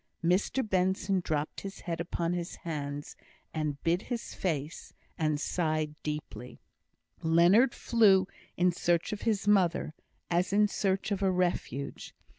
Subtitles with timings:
[0.23, 3.15] Mr Benson dropped his head upon his hands,
[3.53, 6.59] and hid his face, and sighed deeply.
[7.21, 8.25] Leonard flew
[8.57, 9.93] in search of his mother,
[10.31, 12.15] as in search of a refuge.